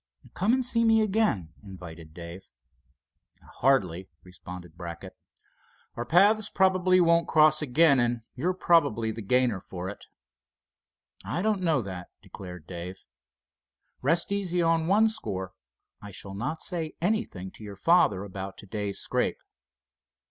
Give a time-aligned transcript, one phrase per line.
[0.33, 2.49] "Come and see me again," invited Dave.
[3.57, 5.15] "Hardly," responded Brackett.
[5.95, 10.05] "Our paths probably won't cross again—and you're probably the gainer for it."
[11.23, 12.97] "I don't know that," declared Dave.
[14.01, 18.97] "Rest easy on one score—I shall not say anything to your father about to day's
[18.97, 19.37] scrape."